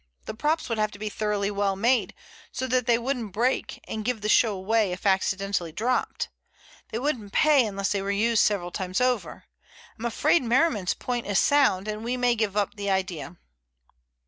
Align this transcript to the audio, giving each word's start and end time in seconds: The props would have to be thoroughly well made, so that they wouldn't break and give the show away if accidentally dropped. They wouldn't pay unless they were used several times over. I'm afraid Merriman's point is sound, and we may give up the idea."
The 0.25 0.33
props 0.33 0.67
would 0.67 0.79
have 0.79 0.89
to 0.93 0.97
be 0.97 1.09
thoroughly 1.09 1.51
well 1.51 1.75
made, 1.75 2.15
so 2.51 2.65
that 2.65 2.87
they 2.87 2.97
wouldn't 2.97 3.33
break 3.33 3.79
and 3.87 4.03
give 4.03 4.21
the 4.21 4.29
show 4.29 4.55
away 4.57 4.91
if 4.91 5.05
accidentally 5.05 5.71
dropped. 5.71 6.27
They 6.89 6.97
wouldn't 6.97 7.33
pay 7.33 7.67
unless 7.67 7.91
they 7.91 8.01
were 8.01 8.09
used 8.09 8.41
several 8.43 8.71
times 8.71 8.99
over. 8.99 9.45
I'm 9.99 10.05
afraid 10.05 10.41
Merriman's 10.41 10.95
point 10.95 11.27
is 11.27 11.37
sound, 11.37 11.87
and 11.87 12.03
we 12.03 12.17
may 12.17 12.33
give 12.33 12.57
up 12.57 12.73
the 12.73 12.89
idea." 12.89 13.37